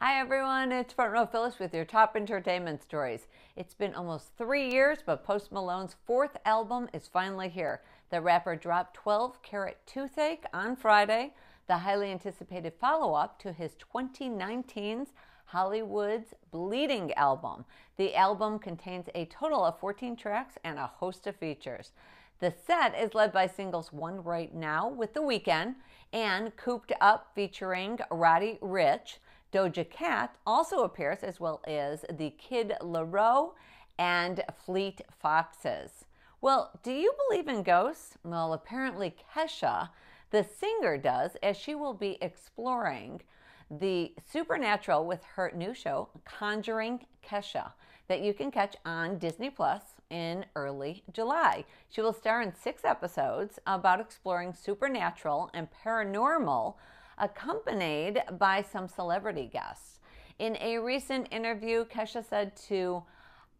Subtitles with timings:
[0.00, 3.26] Hi everyone, it's Front Row Phyllis with your top entertainment stories.
[3.56, 7.82] It's been almost three years, but Post Malone's fourth album is finally here.
[8.10, 11.34] The rapper dropped 12 Carat Toothache on Friday,
[11.66, 15.10] the highly anticipated follow up to his 2019's
[15.46, 17.64] Hollywood's Bleeding album.
[17.96, 21.90] The album contains a total of 14 tracks and a host of features.
[22.38, 25.74] The set is led by singles One Right Now with The Weeknd
[26.12, 29.18] and Cooped Up featuring Roddy Ricch.
[29.52, 33.52] Doja Cat also appears, as well as the Kid LAROI
[33.98, 36.04] and Fleet Foxes.
[36.40, 38.16] Well, do you believe in ghosts?
[38.22, 39.88] Well, apparently Kesha,
[40.30, 43.22] the singer, does, as she will be exploring
[43.70, 47.72] the supernatural with her new show, Conjuring Kesha,
[48.06, 51.64] that you can catch on Disney Plus in early July.
[51.90, 56.74] She will star in six episodes about exploring supernatural and paranormal
[57.18, 60.00] accompanied by some celebrity guests.
[60.38, 63.02] In a recent interview, Kesha said to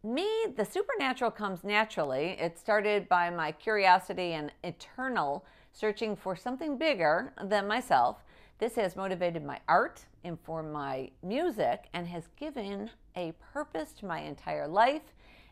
[0.04, 2.36] me, the supernatural comes naturally.
[2.38, 8.22] It started by my curiosity and eternal searching for something bigger than myself.
[8.58, 14.20] This has motivated my art, informed my music, and has given a purpose to my
[14.20, 15.02] entire life.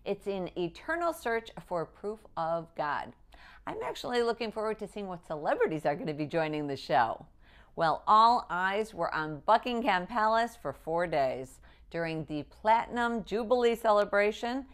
[0.04, 3.12] It's an eternal search for proof of God.
[3.66, 7.26] I'm actually looking forward to seeing what celebrities are going to be joining the show.
[7.76, 11.60] Well, all eyes were on Buckingham Palace for four days
[11.90, 14.64] during the Platinum Jubilee celebration.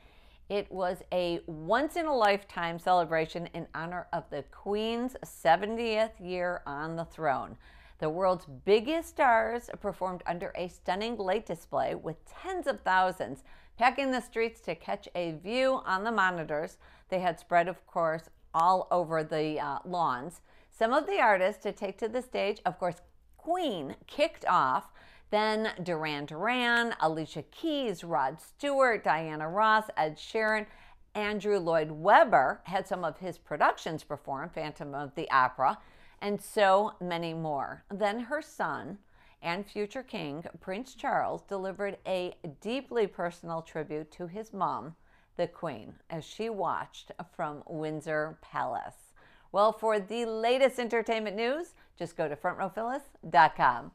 [0.49, 6.63] It was a once in a lifetime celebration in honor of the Queen's 70th year
[6.65, 7.57] on the throne.
[7.99, 13.43] The world's biggest stars performed under a stunning light display with tens of thousands
[13.79, 16.77] packing the streets to catch a view on the monitors.
[17.09, 20.41] They had spread, of course, all over the uh, lawns.
[20.75, 23.03] Some of the artists to take to the stage, of course,
[23.37, 24.91] Queen kicked off.
[25.31, 30.67] Then Duran Duran, Alicia Keys, Rod Stewart, Diana Ross, Ed Sheeran,
[31.15, 35.79] Andrew Lloyd Webber had some of his productions perform, Phantom of the Opera,
[36.21, 37.85] and so many more.
[37.91, 38.99] Then her son
[39.43, 44.97] and future king, Prince Charles, delivered a deeply personal tribute to his mom,
[45.37, 49.12] the Queen, as she watched from Windsor Palace.
[49.53, 53.93] Well, for the latest entertainment news, just go to frontrowphyllis.com.